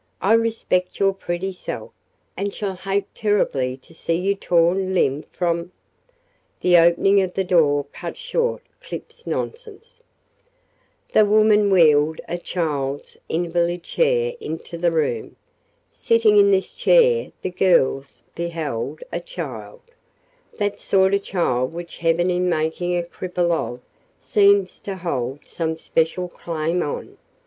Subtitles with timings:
[0.19, 1.91] I respect your pretty self,
[2.35, 5.71] and shall hate terribly to see you torn limb from"
[6.61, 10.01] The opening of the door cut short Clip's nonsense.
[11.13, 15.35] The woman wheeled a child's invalid chair into the room.
[15.91, 19.81] Sitting in this chair the girls beheld a child
[20.57, 23.81] that sort of child which heaven in making a cripple of
[24.19, 27.19] seems to hold some special claim on.